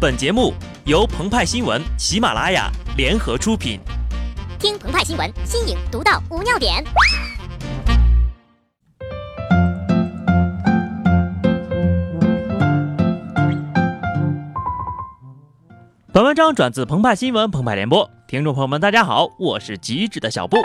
[0.00, 0.54] 本节目
[0.86, 3.78] 由澎湃新闻、喜马拉雅联合出品。
[4.58, 6.82] 听澎湃新闻，新颖独到，无尿点。
[16.10, 18.10] 本文章转自澎湃新闻、澎湃联播。
[18.26, 20.56] 听众朋友们，大家好，我是极致的小布。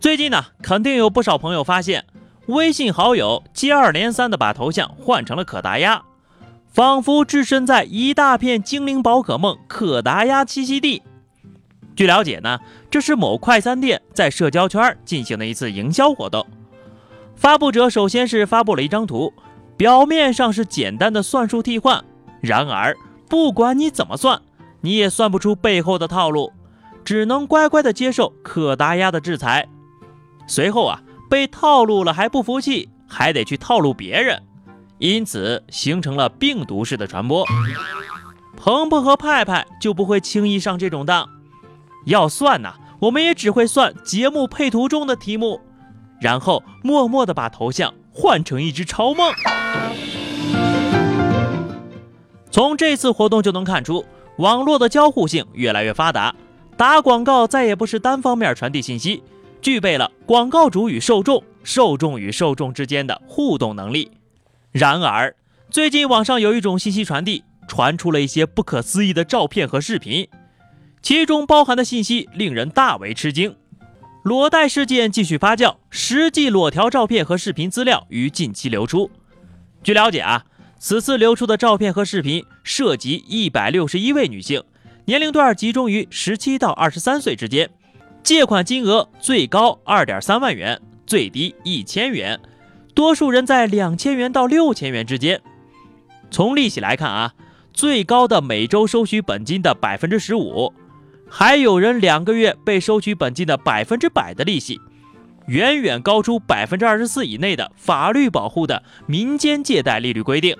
[0.00, 2.06] 最近呢，肯定有不少朋友发现，
[2.46, 6.02] 微信好友接二连三的把头像换成了可达鸭。
[6.72, 11.02] 仿佛置身在一大片精灵宝可梦可达鸭栖息地。
[11.94, 12.58] 据了解呢，
[12.90, 16.46] 这是某快餐店在社交圈进行的一次营销活动。
[17.36, 19.30] 发布者首先是发布了一张图，
[19.76, 22.02] 表面上是简单的算术替换，
[22.40, 22.96] 然而
[23.28, 24.40] 不管你怎么算，
[24.80, 26.50] 你也算不出背后的套路，
[27.04, 29.68] 只能乖乖的接受可达鸭的制裁。
[30.46, 34.42] 随后啊，被套路了还不服气，还得去套路别人。
[35.02, 37.44] 因此形成了病毒式的传播。
[38.56, 41.28] 鹏鹏和派派就不会轻易上这种当。
[42.06, 45.60] 要算呢，我们也只会算节目配图中的题目，
[46.20, 49.32] 然后默默地把头像换成一只超梦。
[52.52, 54.04] 从这次活动就能看出，
[54.36, 56.32] 网络的交互性越来越发达，
[56.76, 59.20] 打广告再也不是单方面传递信息，
[59.60, 64.08] 具备了广告主与受众、受众与受众之间的互动能力。
[64.72, 65.36] 然而，
[65.70, 70.26] 最近网上有一种信息传递，传出了一些不可思议的照片和视频，
[71.02, 73.54] 其中包含的信息令人大为吃惊。
[74.22, 79.10] 裸贷事件继续发酵，实际裸条照片和视频资料于近期流出。
[79.82, 80.46] 据了解啊，
[80.78, 84.62] 此次流出的照片和视频涉及一百六十一位女性，
[85.04, 87.68] 年龄段集中于十七到二十三岁之间，
[88.22, 92.40] 借款金额最高二点三万元，最低一千元。
[92.94, 95.40] 多数人在两千元到六千元之间。
[96.30, 97.34] 从利息来看啊，
[97.72, 100.72] 最高的每周收取本金的百分之十五，
[101.28, 104.80] 还有人两个月被收取本金的百分之百的利息，
[105.46, 110.56] 远远高出百分之二十四以内的法律保护的民间借贷利率规定。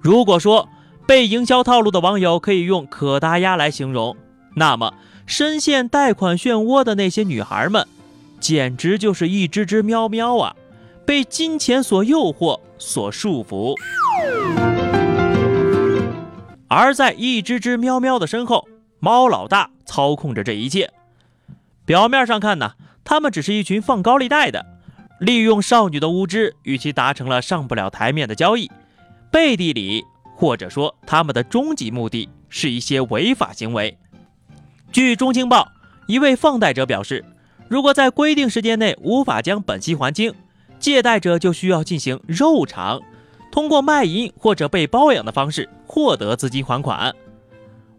[0.00, 0.68] 如果说
[1.06, 4.16] 被营销套路的网友可以用“可达鸭”来形容，
[4.56, 4.94] 那么
[5.26, 7.86] 深陷贷款漩涡的那些女孩们，
[8.38, 10.54] 简直就是一只只喵喵啊！
[11.06, 13.74] 被金钱所诱惑、所束缚，
[16.68, 18.66] 而在一只只喵喵的身后，
[19.00, 20.90] 猫老大操控着这一切。
[21.84, 22.72] 表面上看呢，
[23.04, 24.64] 他们只是一群放高利贷的，
[25.20, 28.70] 利用少女的无知与其达成了上不了台面的交易。
[29.30, 30.04] 背地里，
[30.34, 33.98] 或者说他们的终极目的是一些违法行为。
[34.90, 35.70] 据中青报，
[36.06, 37.24] 一位放贷者表示，
[37.68, 40.32] 如果在规定时间内无法将本息还清，
[40.84, 43.00] 借贷者就需要进行肉偿，
[43.50, 47.16] 通过卖淫或者被包养的方式获得资金还款。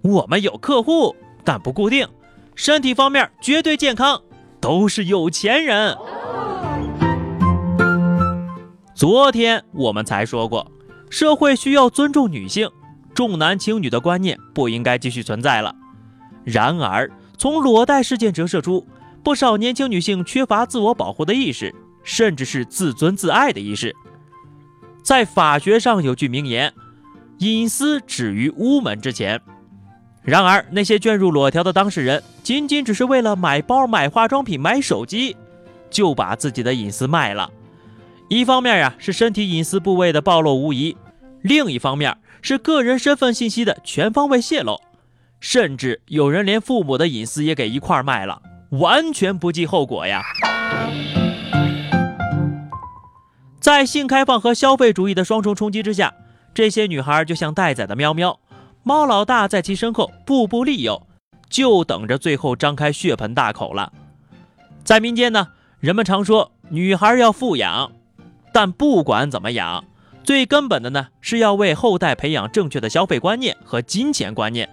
[0.03, 2.07] 我们有客户，但不固定，
[2.53, 4.21] 身体方面绝对健康，
[4.61, 5.97] 都是有钱人。
[8.93, 10.71] 昨天我们才说过，
[11.09, 12.69] 社会需要尊重女性，
[13.15, 15.73] 重男轻女的观念不应该继续存在了。
[16.43, 18.85] 然而，从裸贷事件折射出，
[19.23, 21.73] 不少年轻女性缺乏自我保护的意识。
[22.05, 23.93] 甚至是自尊自爱的意识。
[25.03, 26.73] 在法学上有句名言
[27.39, 29.41] ：“隐私止于屋门之前。”
[30.23, 35.35] 然而，那些卷入裸条的当事人，仅仅只是为了买包、买化妆品、买手机，
[35.91, 37.51] 就把自己的隐私卖了。
[38.27, 40.95] 一方面呀，是身体隐私部位的暴露无遗；
[41.43, 44.79] 另一方面，是个人身份信息的全方位泄露。
[45.39, 48.41] 甚至有人连父母的隐私也给一块卖了，
[48.71, 50.23] 完全不计后果呀。
[53.65, 56.13] 在性开放和消费主义的双重冲击之下，
[56.53, 58.39] 这些女孩就像待宰的喵喵，
[58.83, 61.07] 猫老大在其身后步步利诱，
[61.49, 63.91] 就等着最后张开血盆大口了。
[64.83, 65.47] 在民间呢，
[65.79, 67.91] 人们常说女孩要富养，
[68.53, 69.83] 但不管怎么养，
[70.23, 74.69] 最根本的呢是要为后代培养正确的消费观念和金钱观念，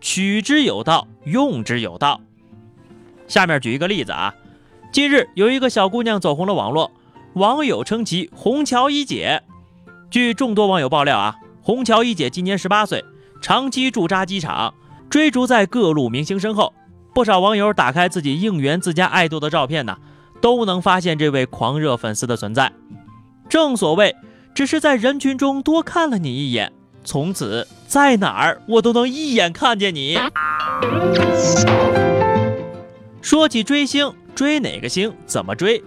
[0.00, 2.20] 取之有道，用之有道。
[3.26, 4.32] 下面举一个例子啊，
[4.92, 6.92] 近日有一个小姑娘走红了网络。
[7.34, 9.42] 网友称其“虹桥一姐”。
[10.10, 13.04] 据众多网友爆料啊，虹桥一姐今年十八岁，
[13.40, 14.74] 长期驻扎机场，
[15.08, 16.74] 追逐在各路明星身后。
[17.14, 19.96] 不少网友打开自己应援自家爱豆的照片呢，
[20.40, 22.72] 都能发现这位狂热粉丝的存在。
[23.48, 24.16] 正所谓，
[24.52, 26.72] 只是在人群中多看了你一眼，
[27.04, 30.18] 从此在哪儿我都能一眼看见你。
[33.22, 35.80] 说起追星，追哪个星，怎么追？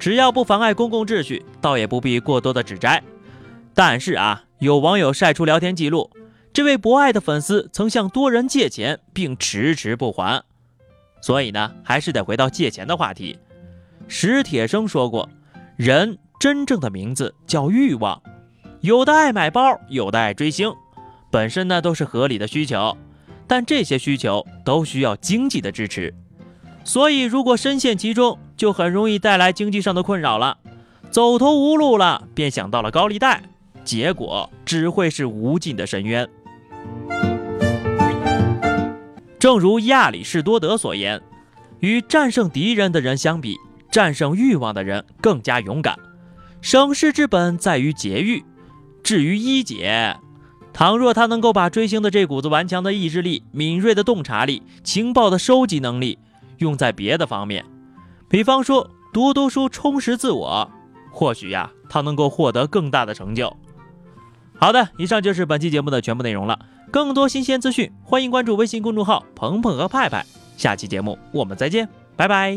[0.00, 3.02] 只要不妨碍公共秩序，倒也不必过多的指摘。
[3.74, 6.10] 但是啊，有网友晒出聊天记录，
[6.54, 10.42] 这位博爱的粉丝曾向多人借钱，并迟迟不还。
[11.20, 13.38] 所以呢，还是得回到借钱的话题。
[14.08, 15.28] 史铁生说过，
[15.76, 18.20] 人真正的名字叫欲望。
[18.80, 20.72] 有的爱买包，有的爱追星，
[21.30, 22.96] 本身呢都是合理的需求，
[23.46, 26.14] 但这些需求都需要经济的支持。
[26.82, 30.58] 所以，如果深陷其中，就很容易带来经济上的困扰了。
[31.10, 33.42] 走投无路了，便想到了高利贷，
[33.86, 36.28] 结果只会是无尽的深渊。
[39.38, 41.22] 正如亚里士多德所言，
[41.78, 43.56] 与战胜敌人的人相比，
[43.90, 45.98] 战胜欲望的人更加勇敢。
[46.60, 48.44] 省事之本在于节欲。
[49.02, 50.18] 至于一姐，
[50.74, 56.18] 倘若她能够把追星的这股子顽强的意志力、敏锐的洞察力、情报的收集能力
[56.58, 57.64] 用在别的方面，
[58.30, 60.70] 比方说读读书充实自我，
[61.10, 63.54] 或许呀，他能够获得更大的成就。
[64.56, 66.58] 好的，以上就是本期节目的全部内容了。
[66.92, 70.24] 更多新鲜资讯，欢迎关注微信公众号“鹏鹏和派派”。
[70.56, 72.56] 下期节目我们再见，拜拜。